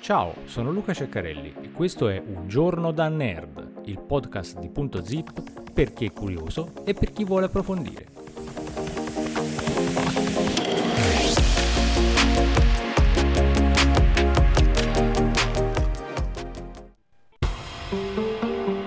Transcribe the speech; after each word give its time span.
Ciao, 0.00 0.34
sono 0.46 0.70
Luca 0.70 0.94
Ceccarelli 0.94 1.54
e 1.60 1.70
questo 1.70 2.08
è 2.08 2.18
Un 2.24 2.48
giorno 2.48 2.92
da 2.92 3.08
nerd, 3.08 3.82
il 3.84 4.00
podcast 4.00 4.58
di 4.58 4.70
Punto 4.70 5.04
Zip 5.04 5.70
per 5.70 5.92
chi 5.92 6.06
è 6.06 6.12
curioso 6.12 6.72
e 6.84 6.94
per 6.94 7.12
chi 7.12 7.24
vuole 7.24 7.46
approfondire. 7.46 8.06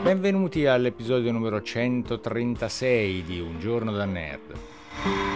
Benvenuti 0.02 0.66
all'episodio 0.66 1.32
numero 1.32 1.62
136 1.62 3.24
di 3.24 3.40
Un 3.40 3.60
giorno 3.60 3.92
da 3.92 4.06
nerd. 4.06 5.31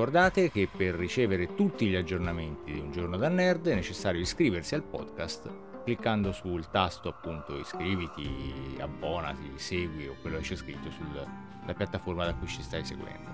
Ricordate 0.00 0.50
che 0.50 0.66
per 0.74 0.94
ricevere 0.94 1.54
tutti 1.54 1.86
gli 1.86 1.94
aggiornamenti 1.94 2.72
di 2.72 2.80
Un 2.80 2.90
giorno 2.90 3.18
da 3.18 3.28
nerd 3.28 3.68
è 3.68 3.74
necessario 3.74 4.22
iscriversi 4.22 4.74
al 4.74 4.82
podcast 4.82 5.50
cliccando 5.84 6.32
sul 6.32 6.70
tasto 6.70 7.10
appunto 7.10 7.58
iscriviti, 7.58 8.78
abbonati, 8.80 9.52
segui 9.56 10.08
o 10.08 10.16
quello 10.22 10.38
che 10.38 10.44
c'è 10.44 10.56
scritto 10.56 10.90
sulla 10.90 11.74
piattaforma 11.74 12.24
da 12.24 12.32
cui 12.32 12.48
ci 12.48 12.62
stai 12.62 12.82
seguendo. 12.82 13.28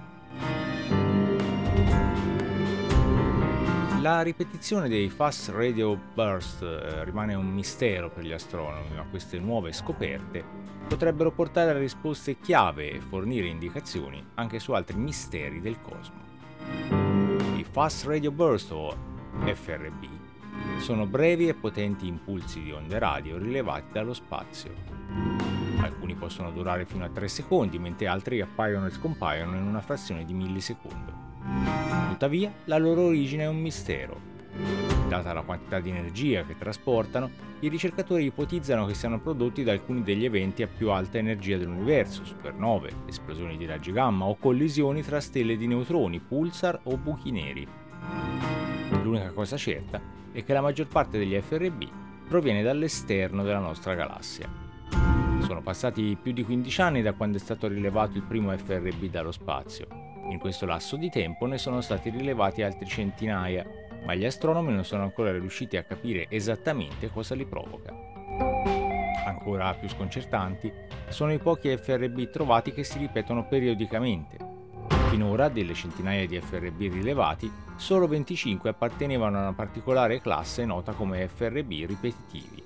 La 4.00 4.22
ripetizione 4.22 4.88
dei 4.88 5.08
Fast 5.08 5.50
Radio 5.50 5.96
Burst 6.14 6.62
eh, 6.62 7.04
rimane 7.04 7.34
un 7.34 7.46
mistero 7.46 8.10
per 8.10 8.24
gli 8.24 8.32
astronomi, 8.32 8.92
ma 8.96 9.06
queste 9.08 9.38
nuove 9.38 9.70
scoperte 9.70 10.44
potrebbero 10.88 11.30
portare 11.30 11.70
a 11.70 11.78
risposte 11.78 12.40
chiave 12.40 12.90
e 12.90 12.98
fornire 12.98 13.46
indicazioni 13.46 14.20
anche 14.34 14.58
su 14.58 14.72
altri 14.72 14.96
misteri 14.96 15.60
del 15.60 15.80
cosmo. 15.80 16.25
I 17.56 17.64
Fast 17.70 18.04
Radio 18.06 18.30
Burst 18.30 18.70
o 18.72 18.94
FRB 19.44 20.04
sono 20.78 21.06
brevi 21.06 21.48
e 21.48 21.54
potenti 21.54 22.06
impulsi 22.06 22.62
di 22.62 22.72
onde 22.72 22.98
radio 22.98 23.38
rilevati 23.38 23.92
dallo 23.92 24.14
spazio. 24.14 24.72
Alcuni 25.80 26.14
possono 26.14 26.50
durare 26.50 26.84
fino 26.84 27.04
a 27.04 27.08
3 27.08 27.28
secondi, 27.28 27.78
mentre 27.78 28.06
altri 28.06 28.40
appaiono 28.40 28.86
e 28.86 28.90
scompaiono 28.90 29.56
in 29.56 29.62
una 29.62 29.80
frazione 29.80 30.24
di 30.24 30.32
millisecondo. 30.32 31.12
Tuttavia, 32.10 32.52
la 32.64 32.78
loro 32.78 33.02
origine 33.02 33.44
è 33.44 33.48
un 33.48 33.60
mistero. 33.60 34.34
Data 35.08 35.32
la 35.32 35.42
quantità 35.42 35.78
di 35.80 35.90
energia 35.90 36.44
che 36.44 36.56
trasportano, 36.58 37.30
i 37.60 37.68
ricercatori 37.68 38.24
ipotizzano 38.24 38.86
che 38.86 38.94
siano 38.94 39.20
prodotti 39.20 39.62
da 39.62 39.72
alcuni 39.72 40.02
degli 40.02 40.24
eventi 40.24 40.62
a 40.62 40.68
più 40.68 40.90
alta 40.90 41.18
energia 41.18 41.56
dell'universo, 41.56 42.24
supernove, 42.24 42.90
esplosioni 43.06 43.56
di 43.56 43.66
raggi 43.66 43.92
gamma 43.92 44.24
o 44.24 44.36
collisioni 44.36 45.02
tra 45.02 45.20
stelle 45.20 45.56
di 45.56 45.66
neutroni, 45.66 46.18
pulsar 46.20 46.80
o 46.84 46.96
buchi 46.96 47.30
neri. 47.30 47.66
L'unica 49.02 49.30
cosa 49.30 49.56
certa 49.56 50.00
è 50.32 50.44
che 50.44 50.52
la 50.52 50.60
maggior 50.60 50.88
parte 50.88 51.18
degli 51.18 51.38
FRB 51.40 51.84
proviene 52.28 52.62
dall'esterno 52.62 53.42
della 53.42 53.60
nostra 53.60 53.94
galassia. 53.94 54.48
Sono 55.40 55.62
passati 55.62 56.18
più 56.20 56.32
di 56.32 56.42
15 56.42 56.80
anni 56.80 57.02
da 57.02 57.12
quando 57.12 57.36
è 57.36 57.40
stato 57.40 57.68
rilevato 57.68 58.16
il 58.16 58.24
primo 58.24 58.56
FRB 58.56 59.04
dallo 59.04 59.32
spazio 59.32 60.06
in 60.30 60.38
questo 60.38 60.66
lasso 60.66 60.96
di 60.96 61.08
tempo 61.10 61.46
ne 61.46 61.58
sono 61.58 61.80
stati 61.80 62.10
rilevati 62.10 62.62
altri 62.62 62.86
centinaia, 62.86 63.64
ma 64.06 64.14
gli 64.14 64.24
astronomi 64.24 64.72
non 64.72 64.84
sono 64.84 65.02
ancora 65.02 65.32
riusciti 65.32 65.76
a 65.76 65.82
capire 65.82 66.26
esattamente 66.30 67.10
cosa 67.10 67.34
li 67.34 67.44
provoca. 67.44 67.92
Ancora 69.26 69.74
più 69.74 69.88
sconcertanti 69.88 70.72
sono 71.08 71.32
i 71.32 71.38
pochi 71.38 71.76
FRB 71.76 72.30
trovati 72.30 72.72
che 72.72 72.84
si 72.84 72.98
ripetono 72.98 73.46
periodicamente. 73.48 74.54
Finora, 75.08 75.48
delle 75.48 75.74
centinaia 75.74 76.24
di 76.26 76.40
FRB 76.40 76.78
rilevati, 76.78 77.50
solo 77.74 78.06
25 78.06 78.70
appartenevano 78.70 79.38
a 79.38 79.40
una 79.40 79.52
particolare 79.52 80.20
classe 80.20 80.64
nota 80.64 80.92
come 80.92 81.26
FRB 81.26 81.70
ripetitivi. 81.86 82.62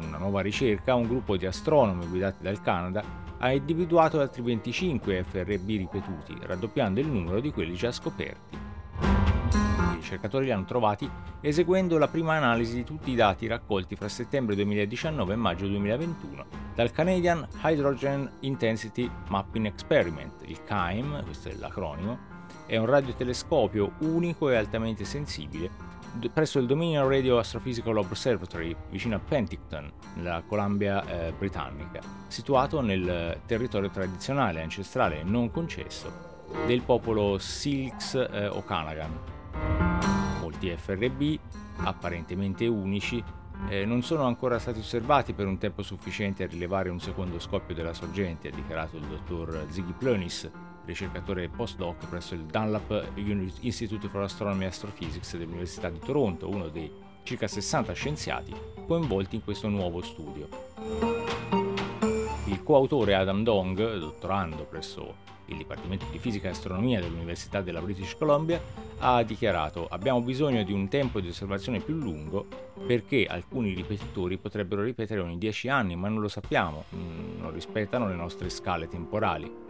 In 0.00 0.08
una 0.08 0.18
nuova 0.18 0.40
ricerca, 0.40 0.96
un 0.96 1.06
gruppo 1.06 1.36
di 1.36 1.46
astronomi 1.46 2.06
guidati 2.06 2.42
dal 2.42 2.60
Canada 2.60 3.04
ha 3.38 3.52
individuato 3.52 4.18
altri 4.18 4.42
25 4.42 5.22
FRB 5.22 5.68
ripetuti, 5.68 6.36
raddoppiando 6.40 6.98
il 6.98 7.06
numero 7.06 7.38
di 7.38 7.52
quelli 7.52 7.74
già 7.74 7.92
scoperti. 7.92 8.57
Ricercatori 10.08 10.46
li 10.46 10.52
hanno 10.52 10.64
trovati 10.64 11.10
eseguendo 11.42 11.98
la 11.98 12.08
prima 12.08 12.34
analisi 12.34 12.76
di 12.76 12.84
tutti 12.84 13.10
i 13.10 13.14
dati 13.14 13.46
raccolti 13.46 13.94
fra 13.94 14.08
settembre 14.08 14.54
2019 14.54 15.34
e 15.34 15.36
maggio 15.36 15.66
2021 15.66 16.46
dal 16.74 16.90
Canadian 16.92 17.46
Hydrogen 17.62 18.30
Intensity 18.40 19.10
Mapping 19.28 19.66
Experiment, 19.66 20.44
il 20.46 20.64
CAIM, 20.64 21.24
questo 21.24 21.50
è 21.50 21.54
l'acronimo, 21.56 22.18
è 22.64 22.78
un 22.78 22.86
radiotelescopio 22.86 23.96
unico 23.98 24.48
e 24.48 24.56
altamente 24.56 25.04
sensibile 25.04 25.68
presso 26.32 26.58
il 26.58 26.64
Dominion 26.64 27.06
Radio 27.06 27.36
Astrophysical 27.36 27.98
Observatory 27.98 28.74
vicino 28.88 29.16
a 29.16 29.20
Penticton, 29.20 29.92
nella 30.14 30.42
Columbia 30.46 31.04
eh, 31.04 31.32
britannica, 31.32 32.00
situato 32.28 32.80
nel 32.80 33.40
territorio 33.44 33.90
tradizionale, 33.90 34.62
ancestrale 34.62 35.20
e 35.20 35.22
non 35.22 35.50
concesso 35.50 36.46
del 36.66 36.80
popolo 36.80 37.36
Silks 37.36 38.14
eh, 38.14 38.46
Okanagan. 38.46 39.87
Molti 40.58 40.76
FRB, 40.76 41.38
apparentemente 41.84 42.66
unici, 42.66 43.22
eh, 43.68 43.84
non 43.84 44.02
sono 44.02 44.24
ancora 44.24 44.58
stati 44.58 44.80
osservati 44.80 45.32
per 45.32 45.46
un 45.46 45.56
tempo 45.56 45.82
sufficiente 45.82 46.42
a 46.42 46.48
rilevare 46.48 46.88
un 46.88 46.98
secondo 46.98 47.38
scoppio 47.38 47.76
della 47.76 47.94
sorgente, 47.94 48.48
ha 48.48 48.50
dichiarato 48.50 48.96
il 48.96 49.04
dottor 49.04 49.66
Ziggy 49.68 49.94
Plönis, 49.96 50.50
ricercatore 50.84 51.48
postdoc 51.48 52.08
presso 52.08 52.34
il 52.34 52.40
Dunlap 52.40 53.12
Institute 53.60 54.08
for 54.08 54.22
Astronomy 54.22 54.64
and 54.64 54.72
Astrophysics 54.72 55.36
dell'Università 55.36 55.90
di 55.90 56.00
Toronto, 56.00 56.48
uno 56.48 56.66
dei 56.66 56.90
circa 57.22 57.46
60 57.46 57.92
scienziati 57.92 58.52
coinvolti 58.84 59.36
in 59.36 59.44
questo 59.44 59.68
nuovo 59.68 60.02
studio. 60.02 60.48
Il 62.46 62.64
coautore 62.64 63.14
Adam 63.14 63.44
Dong, 63.44 63.96
dottorando 63.96 64.64
presso 64.64 65.26
il 65.48 65.56
Dipartimento 65.56 66.06
di 66.10 66.18
Fisica 66.18 66.48
e 66.48 66.50
Astronomia 66.50 67.00
dell'Università 67.00 67.60
della 67.60 67.80
British 67.80 68.16
Columbia, 68.16 68.60
ha 68.98 69.22
dichiarato 69.22 69.86
abbiamo 69.88 70.20
bisogno 70.22 70.62
di 70.62 70.72
un 70.72 70.88
tempo 70.88 71.20
di 71.20 71.28
osservazione 71.28 71.80
più 71.80 71.94
lungo 71.94 72.46
perché 72.86 73.26
alcuni 73.26 73.74
ripetitori 73.74 74.38
potrebbero 74.38 74.82
ripetere 74.82 75.20
ogni 75.20 75.38
10 75.38 75.68
anni, 75.68 75.96
ma 75.96 76.08
non 76.08 76.20
lo 76.20 76.28
sappiamo, 76.28 76.84
mm, 76.94 77.40
non 77.40 77.52
rispettano 77.52 78.08
le 78.08 78.14
nostre 78.14 78.50
scale 78.50 78.88
temporali. 78.88 79.66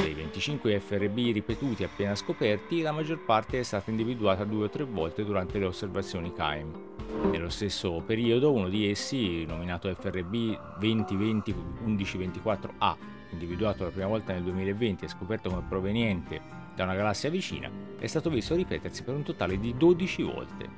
Dei 0.00 0.12
25 0.12 0.80
FRB 0.80 1.16
ripetuti 1.32 1.84
appena 1.84 2.16
scoperti, 2.16 2.82
la 2.82 2.90
maggior 2.90 3.24
parte 3.24 3.60
è 3.60 3.62
stata 3.62 3.90
individuata 3.90 4.44
due 4.44 4.64
o 4.64 4.68
tre 4.68 4.82
volte 4.82 5.24
durante 5.24 5.58
le 5.58 5.66
osservazioni 5.66 6.32
CAIM. 6.32 6.92
Nello 7.30 7.48
stesso 7.48 8.02
periodo, 8.04 8.52
uno 8.52 8.68
di 8.68 8.90
essi, 8.90 9.44
nominato 9.44 9.94
FRB 9.94 10.58
2020-1124A, 10.80 12.96
individuato 13.34 13.84
la 13.84 13.90
prima 13.90 14.06
volta 14.06 14.32
nel 14.32 14.42
2020 14.42 15.04
e 15.04 15.08
scoperto 15.08 15.50
come 15.50 15.62
proveniente 15.68 16.40
da 16.74 16.84
una 16.84 16.94
galassia 16.94 17.30
vicina, 17.30 17.70
è 17.98 18.06
stato 18.06 18.30
visto 18.30 18.54
ripetersi 18.54 19.02
per 19.04 19.14
un 19.14 19.22
totale 19.22 19.60
di 19.60 19.76
12 19.76 20.22
volte. 20.22 20.68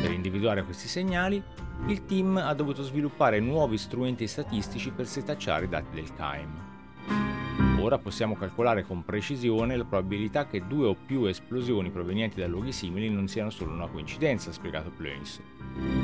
Per 0.00 0.10
individuare 0.10 0.64
questi 0.64 0.88
segnali, 0.88 1.42
il 1.86 2.04
team 2.06 2.36
ha 2.38 2.54
dovuto 2.54 2.82
sviluppare 2.82 3.38
nuovi 3.40 3.76
strumenti 3.76 4.26
statistici 4.26 4.90
per 4.90 5.06
setacciare 5.06 5.66
i 5.66 5.68
dati 5.68 5.94
del 5.94 6.12
CAIM. 6.14 6.71
Ora 7.82 7.98
possiamo 7.98 8.36
calcolare 8.36 8.84
con 8.84 9.04
precisione 9.04 9.76
la 9.76 9.84
probabilità 9.84 10.46
che 10.46 10.64
due 10.68 10.86
o 10.86 10.94
più 10.94 11.24
esplosioni 11.24 11.90
provenienti 11.90 12.38
da 12.38 12.46
luoghi 12.46 12.70
simili 12.70 13.10
non 13.10 13.26
siano 13.26 13.50
solo 13.50 13.72
una 13.72 13.88
coincidenza, 13.88 14.50
ha 14.50 14.52
spiegato 14.52 14.92
Plönis. 14.96 15.40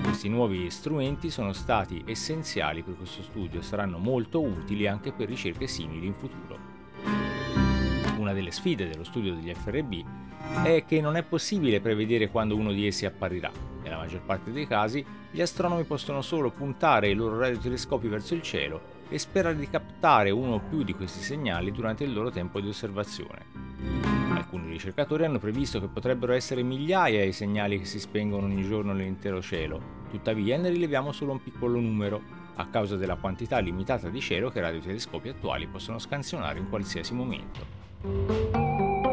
Questi 0.03 0.29
nuovi 0.29 0.69
strumenti 0.71 1.31
sono 1.31 1.53
stati 1.53 2.03
essenziali 2.05 2.83
per 2.83 2.97
questo 2.97 3.23
studio 3.23 3.61
e 3.61 3.63
saranno 3.63 3.99
molto 3.99 4.43
utili 4.43 4.89
anche 4.89 5.13
per 5.13 5.29
ricerche 5.29 5.69
simili 5.69 6.07
in 6.07 6.15
futuro. 6.15 6.59
Una 8.17 8.33
delle 8.33 8.51
sfide 8.51 8.89
dello 8.89 9.05
studio 9.05 9.33
degli 9.35 9.55
FRB 9.55 10.05
è 10.65 10.85
che 10.85 11.01
non 11.01 11.15
è 11.15 11.23
possibile 11.23 11.81
prevedere 11.81 12.29
quando 12.29 12.57
uno 12.57 12.73
di 12.73 12.89
essi 12.89 13.07
apparirà. 13.07 13.53
Nella 13.85 13.99
maggior 13.99 14.23
parte 14.23 14.51
dei 14.51 14.67
casi, 14.67 15.07
gli 15.31 15.41
astronomi 15.41 15.85
possono 15.85 16.23
solo 16.23 16.51
puntare 16.51 17.09
i 17.09 17.15
loro 17.15 17.39
radiotelescopi 17.39 18.09
verso 18.09 18.35
il 18.35 18.43
cielo 18.43 18.98
e 19.09 19.19
sperare 19.19 19.57
di 19.57 19.69
captare 19.69 20.31
uno 20.31 20.55
o 20.55 20.61
più 20.61 20.83
di 20.83 20.95
questi 20.95 21.21
segnali 21.21 21.73
durante 21.73 22.05
il 22.05 22.13
loro 22.13 22.31
tempo 22.31 22.61
di 22.61 22.69
osservazione. 22.69 23.47
Alcuni 24.35 24.71
ricercatori 24.71 25.25
hanno 25.25 25.39
previsto 25.39 25.81
che 25.81 25.89
potrebbero 25.89 26.33
essere 26.33 26.63
migliaia 26.63 27.25
i 27.25 27.33
segnali 27.33 27.79
che 27.79 27.85
si 27.85 28.01
spengono 28.01 28.47
ogni 28.47 28.63
giorno 28.63 28.93
nell'intero 28.93 29.41
cielo, 29.41 29.81
tuttavia 30.11 30.57
ne 30.57 30.71
rileviamo 30.71 31.13
solo 31.13 31.33
un 31.33 31.43
piccolo 31.43 31.79
numero, 31.79 32.37
a 32.55 32.67
causa 32.67 32.97
della 32.97 33.17
quantità 33.17 33.59
limitata 33.59 34.09
di 34.09 34.21
cielo 34.21 34.51
che 34.51 34.59
i 34.59 34.63
radiotelescopi 34.63 35.29
attuali 35.29 35.67
possono 35.69 35.99
scansionare 35.99 36.59
in 36.59 36.69
qualsiasi 36.69 37.15
momento. 37.15 37.61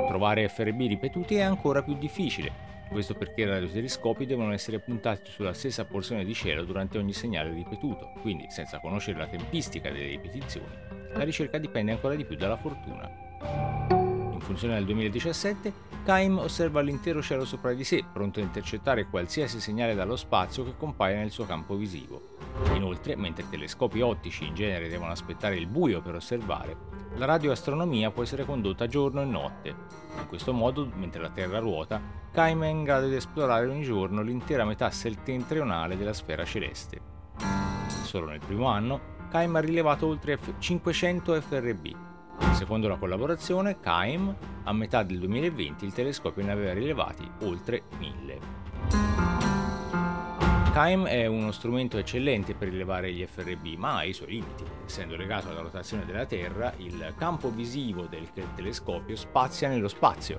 Trovare 0.08 0.50
FRB 0.50 0.80
ripetuti 0.80 1.36
è 1.36 1.42
ancora 1.42 1.84
più 1.84 1.96
difficile, 1.98 2.75
questo 2.90 3.14
perché 3.16 3.42
i 3.42 3.46
radiotelescopi 3.46 4.26
devono 4.26 4.54
essere 4.54 4.80
puntati 4.80 5.32
sulla 5.32 5.54
stessa 5.54 5.86
porzione 5.86 6.24
di 6.24 6.34
cielo 6.34 6.64
durante 6.64 6.98
ogni 6.98 7.14
segnale 7.14 7.52
ripetuto, 7.52 8.12
quindi 8.22 8.46
senza 8.50 8.80
conoscere 8.80 9.18
la 9.18 9.28
tempistica 9.28 9.90
delle 9.90 10.08
ripetizioni, 10.08 10.74
la 11.14 11.24
ricerca 11.24 11.58
dipende 11.58 11.92
ancora 11.92 12.16
di 12.16 12.26
più 12.26 12.36
dalla 12.36 12.58
fortuna. 12.58 13.10
In 14.34 14.42
funzione 14.42 14.76
nel 14.76 14.86
2017, 14.86 15.74
Kaim 16.04 16.38
osserva 16.38 16.82
l'intero 16.82 17.22
cielo 17.22 17.46
sopra 17.46 17.74
di 17.74 17.84
sé, 17.84 18.04
pronto 18.14 18.40
a 18.40 18.44
intercettare 18.44 19.08
qualsiasi 19.08 19.60
segnale 19.60 19.96
dallo 19.96 20.16
spazio 20.16 20.64
che 20.64 20.76
compaia 20.78 21.18
nel 21.18 21.32
suo 21.32 21.46
campo 21.46 21.76
visivo. 21.76 22.38
Inoltre, 22.76 23.16
mentre 23.16 23.50
telescopi 23.50 24.02
ottici 24.02 24.46
in 24.46 24.54
genere 24.54 24.88
devono 24.88 25.12
aspettare 25.12 25.56
il 25.56 25.68
buio 25.68 26.02
per 26.02 26.16
osservare, 26.16 26.78
la 27.16 27.26
radioastronomia 27.26 28.12
può 28.12 28.24
essere 28.24 28.46
condotta 28.46 28.88
giorno 28.88 29.22
e 29.22 29.26
notte. 29.26 29.70
In 30.20 30.28
questo 30.28 30.54
modo, 30.54 30.90
mentre 30.96 31.22
la 31.22 31.30
Terra 31.30 31.60
ruota, 31.60 32.02
Kaim 32.32 32.64
è 32.64 32.68
in 32.68 32.84
grado 32.84 33.08
di 33.08 33.16
esplorare 33.16 33.68
ogni 33.68 33.84
giorno 33.84 34.22
l'intera 34.22 34.66
metà 34.66 34.90
settentrionale 34.92 35.98
della 35.98 36.14
sfera 36.14 36.46
celeste. 36.46 37.02
Solo 38.04 38.28
nel 38.28 38.40
primo 38.40 38.68
anno, 38.68 39.14
Kaim 39.30 39.56
ha 39.56 39.60
rilevato 39.60 40.08
oltre 40.08 40.38
500 40.60 41.42
FRB, 41.42 41.96
Secondo 42.52 42.88
la 42.88 42.98
collaborazione, 42.98 43.80
KAIM, 43.80 44.36
a 44.64 44.74
metà 44.74 45.04
del 45.04 45.20
2020 45.20 45.86
il 45.86 45.94
telescopio 45.94 46.44
ne 46.44 46.52
aveva 46.52 46.74
rilevati 46.74 47.30
oltre 47.42 47.84
1000. 47.98 49.45
KAIM 50.76 51.06
è 51.06 51.26
uno 51.26 51.54
strumento 51.54 51.98
eccellente 51.98 52.54
per 52.54 52.68
rilevare 52.68 53.14
gli 53.14 53.26
FRB, 53.26 53.78
ma 53.78 53.96
ha 53.96 54.04
i 54.04 54.12
suoi 54.12 54.32
limiti. 54.32 54.66
Essendo 54.86 55.16
legato 55.16 55.48
alla 55.48 55.62
rotazione 55.62 56.04
della 56.04 56.26
Terra, 56.26 56.74
il 56.80 57.14
campo 57.18 57.50
visivo 57.50 58.08
del 58.08 58.28
telescopio 58.54 59.16
spazia 59.16 59.70
nello 59.70 59.88
spazio, 59.88 60.38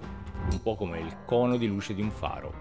un 0.50 0.60
po' 0.60 0.74
come 0.74 1.00
il 1.00 1.24
cono 1.24 1.56
di 1.56 1.66
luce 1.66 1.94
di 1.94 2.02
un 2.02 2.10
faro. 2.10 2.52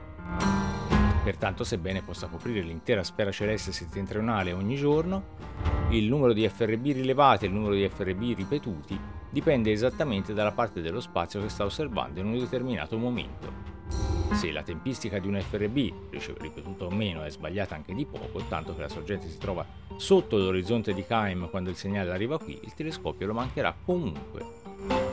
Pertanto, 1.22 1.66
sebbene 1.66 2.02
possa 2.02 2.28
coprire 2.28 2.62
l'intera 2.62 3.04
sfera 3.04 3.30
celeste 3.30 3.74
settentrionale 3.74 4.54
ogni 4.54 4.78
giorno, 4.78 5.26
il 5.90 6.08
numero 6.08 6.32
di 6.32 6.48
FRB 6.48 6.86
rilevati 6.86 7.44
e 7.44 7.50
il 7.50 7.54
numero 7.54 7.74
di 7.74 7.90
FRB 7.90 8.38
ripetuti 8.38 8.98
dipende 9.30 9.74
esattamente 9.74 10.34
dalla 10.34 10.54
parte 10.54 10.80
dello 10.80 11.02
spazio 11.02 11.42
che 11.42 11.50
sta 11.50 11.66
osservando 11.66 12.22
in 12.22 12.28
un 12.28 12.40
determinato 12.40 12.98
momento. 12.98 13.75
Se 14.34 14.52
la 14.52 14.64
tempistica 14.64 15.20
di 15.20 15.28
un 15.28 15.40
FRB, 15.40 15.92
ripetuto 16.38 16.86
o 16.86 16.90
meno, 16.90 17.24
è 17.24 17.30
sbagliata 17.30 17.76
anche 17.76 17.94
di 17.94 18.06
poco, 18.06 18.44
tanto 18.48 18.76
che 18.76 18.82
la 18.82 18.90
sorgente 18.90 19.30
si 19.30 19.38
trova 19.38 19.66
sotto 19.98 20.38
l'orizzonte 20.38 20.94
di 20.94 21.06
Keim 21.06 21.50
quando 21.50 21.70
il 21.70 21.76
segnale 21.76 22.12
arriva 22.12 22.38
qui, 22.38 22.60
il 22.62 22.74
telescopio 22.74 23.28
lo 23.28 23.34
mancherà 23.34 23.76
comunque. 23.86 24.44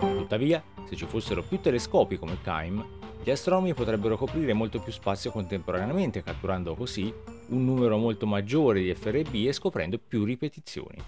Tuttavia, 0.00 0.62
se 0.88 0.96
ci 0.96 1.06
fossero 1.06 1.42
più 1.42 1.60
telescopi 1.60 2.18
come 2.18 2.38
Keim, 2.42 2.84
gli 3.22 3.30
astronomi 3.30 3.72
potrebbero 3.74 4.16
coprire 4.16 4.52
molto 4.52 4.80
più 4.80 4.90
spazio 4.90 5.30
contemporaneamente, 5.30 6.24
catturando 6.24 6.74
così 6.74 7.12
un 7.48 7.64
numero 7.64 7.96
molto 7.96 8.26
maggiore 8.26 8.80
di 8.80 8.92
FRB 8.92 9.34
e 9.46 9.52
scoprendo 9.52 9.98
più 9.98 10.24
ripetizioni. 10.24 10.98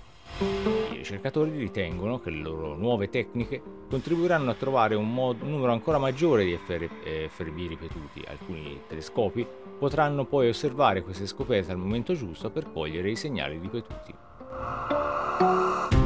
I 0.41 0.97
ricercatori 0.97 1.57
ritengono 1.57 2.19
che 2.19 2.31
le 2.31 2.41
loro 2.41 2.75
nuove 2.75 3.09
tecniche 3.09 3.63
contribuiranno 3.89 4.51
a 4.51 4.55
trovare 4.55 4.97
un, 4.97 5.13
mod- 5.13 5.43
un 5.43 5.51
numero 5.51 5.71
ancora 5.71 5.99
maggiore 5.99 6.45
di 6.45 6.57
FR- 6.57 6.89
eh, 7.05 7.29
FRB 7.33 7.69
ripetuti. 7.69 8.25
Alcuni 8.27 8.81
telescopi 8.89 9.47
potranno 9.79 10.25
poi 10.25 10.49
osservare 10.49 11.03
queste 11.03 11.29
scoperte 11.29 11.71
al 11.71 11.79
momento 11.79 12.15
giusto 12.15 12.51
per 12.51 12.73
cogliere 12.73 13.11
i 13.11 13.17
segnali 13.17 13.59
ripetuti. 13.59 14.13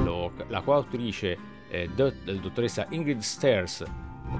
Lo, 0.04 0.32
la 0.48 0.60
coautrice 0.60 1.38
eh, 1.70 1.88
dott- 1.94 2.30
dottoressa 2.30 2.86
Ingrid 2.90 3.20
Stairs, 3.20 3.84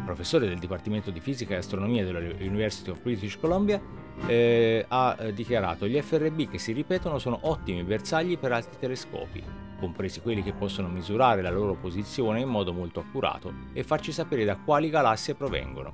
professore 0.05 0.49
del 0.49 0.59
Dipartimento 0.59 1.11
di 1.11 1.21
Fisica 1.21 1.55
e 1.55 1.59
Astronomia 1.59 2.05
della 2.05 2.19
University 2.19 2.91
of 2.91 3.01
British 3.01 3.39
Columbia, 3.39 3.81
eh, 4.27 4.85
ha 4.87 5.17
dichiarato 5.33 5.87
gli 5.87 5.99
FRB 5.99 6.51
che 6.51 6.59
si 6.59 6.73
ripetono 6.73 7.19
sono 7.19 7.39
ottimi 7.43 7.83
bersagli 7.85 8.37
per 8.37 8.53
altri 8.53 8.79
telescopi 8.79 9.68
compresi 9.79 10.21
quelli 10.21 10.43
che 10.43 10.53
possono 10.53 10.89
misurare 10.89 11.43
la 11.43 11.51
loro 11.51 11.75
posizione 11.75 12.41
in 12.41 12.49
modo 12.49 12.73
molto 12.73 13.01
accurato 13.01 13.53
e 13.73 13.85
farci 13.85 14.13
sapere 14.13 14.45
da 14.45 14.57
quali 14.57 14.91
galassie 14.91 15.35
provengono. 15.35 15.93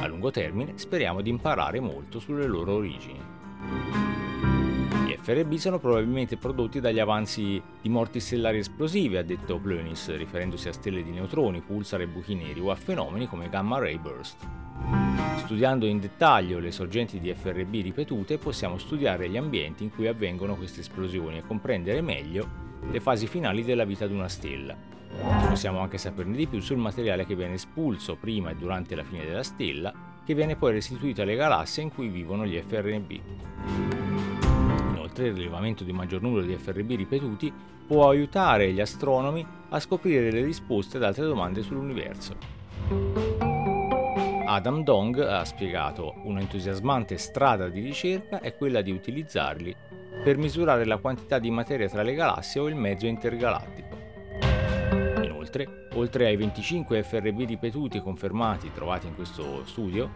A 0.00 0.06
lungo 0.06 0.30
termine 0.30 0.72
speriamo 0.76 1.22
di 1.22 1.30
imparare 1.30 1.80
molto 1.80 2.18
sulle 2.18 2.46
loro 2.46 2.74
origini. 2.74 3.18
Gli 5.06 5.16
FRB 5.18 5.54
sono 5.54 5.78
probabilmente 5.78 6.36
prodotti 6.36 6.80
dagli 6.80 6.98
avanzi 6.98 7.62
di 7.80 7.88
morti 7.88 8.20
stellari 8.20 8.58
esplosive, 8.58 9.18
ha 9.18 9.22
detto 9.22 9.58
Plönis, 9.58 10.14
riferendosi 10.16 10.68
a 10.68 10.72
stelle 10.72 11.02
di 11.02 11.10
neutroni, 11.10 11.60
pulsar 11.60 12.02
e 12.02 12.06
buchi 12.06 12.34
neri 12.34 12.60
o 12.60 12.70
a 12.70 12.74
fenomeni 12.74 13.26
come 13.26 13.48
gamma 13.48 13.78
ray 13.78 13.98
burst. 13.98 14.46
Studiando 15.36 15.86
in 15.86 16.00
dettaglio 16.00 16.58
le 16.58 16.72
sorgenti 16.72 17.20
di 17.20 17.32
FRB 17.32 17.72
ripetute 17.74 18.38
possiamo 18.38 18.78
studiare 18.78 19.28
gli 19.28 19.36
ambienti 19.36 19.84
in 19.84 19.90
cui 19.90 20.06
avvengono 20.06 20.56
queste 20.56 20.80
esplosioni 20.80 21.38
e 21.38 21.46
comprendere 21.46 22.00
meglio 22.00 22.63
le 22.90 23.00
fasi 23.00 23.26
finali 23.26 23.64
della 23.64 23.84
vita 23.84 24.06
di 24.06 24.14
una 24.14 24.28
stella. 24.28 24.76
Possiamo 25.48 25.80
anche 25.80 25.98
saperne 25.98 26.36
di 26.36 26.46
più 26.46 26.60
sul 26.60 26.76
materiale 26.76 27.26
che 27.26 27.36
viene 27.36 27.54
espulso 27.54 28.16
prima 28.16 28.50
e 28.50 28.56
durante 28.56 28.94
la 28.94 29.04
fine 29.04 29.24
della 29.24 29.42
stella, 29.42 29.92
che 30.24 30.34
viene 30.34 30.56
poi 30.56 30.72
restituito 30.72 31.22
alle 31.22 31.36
galassie 31.36 31.82
in 31.82 31.92
cui 31.92 32.08
vivono 32.08 32.46
gli 32.46 32.60
FRB. 32.60 33.20
Inoltre 34.90 35.28
il 35.28 35.34
rilevamento 35.34 35.84
di 35.84 35.90
un 35.90 35.96
maggior 35.96 36.22
numero 36.22 36.44
di 36.44 36.56
FRB 36.56 36.90
ripetuti 36.90 37.52
può 37.86 38.08
aiutare 38.08 38.72
gli 38.72 38.80
astronomi 38.80 39.46
a 39.68 39.78
scoprire 39.78 40.30
le 40.30 40.42
risposte 40.42 40.96
ad 40.96 41.04
altre 41.04 41.24
domande 41.24 41.62
sull'universo. 41.62 43.43
Adam 44.46 44.82
Dong 44.82 45.18
ha 45.18 45.44
spiegato 45.44 46.14
un'entusiasmante 46.24 47.16
strada 47.16 47.68
di 47.68 47.80
ricerca 47.80 48.40
è 48.40 48.54
quella 48.54 48.82
di 48.82 48.90
utilizzarli 48.90 49.74
per 50.22 50.36
misurare 50.36 50.84
la 50.84 50.98
quantità 50.98 51.38
di 51.38 51.50
materia 51.50 51.88
tra 51.88 52.02
le 52.02 52.14
galassie 52.14 52.60
o 52.60 52.68
il 52.68 52.74
mezzo 52.74 53.06
intergalattico. 53.06 53.96
Inoltre, 55.22 55.88
oltre 55.94 56.26
ai 56.26 56.36
25 56.36 57.02
FRB 57.02 57.46
ripetuti 57.46 58.00
confermati 58.00 58.70
trovati 58.72 59.06
in 59.06 59.14
questo 59.14 59.64
studio, 59.64 60.10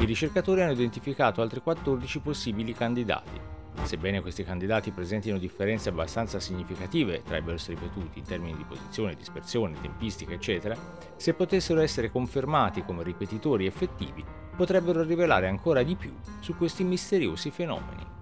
i 0.00 0.04
ricercatori 0.04 0.62
hanno 0.62 0.72
identificato 0.72 1.40
altri 1.40 1.60
14 1.60 2.20
possibili 2.20 2.74
candidati. 2.74 3.57
Sebbene 3.82 4.20
questi 4.20 4.44
candidati 4.44 4.90
presentino 4.90 5.38
differenze 5.38 5.88
abbastanza 5.88 6.40
significative 6.40 7.22
tra 7.22 7.36
i 7.36 7.42
burst 7.42 7.68
ripetuti 7.68 8.18
in 8.18 8.24
termini 8.24 8.56
di 8.56 8.64
posizione, 8.64 9.14
dispersione, 9.14 9.80
tempistica, 9.80 10.32
eccetera, 10.32 10.76
se 11.16 11.34
potessero 11.34 11.80
essere 11.80 12.10
confermati 12.10 12.82
come 12.82 13.02
ripetitori 13.02 13.66
effettivi, 13.66 14.24
potrebbero 14.56 15.02
rivelare 15.02 15.48
ancora 15.48 15.82
di 15.82 15.94
più 15.94 16.14
su 16.40 16.56
questi 16.56 16.84
misteriosi 16.84 17.50
fenomeni. 17.50 18.16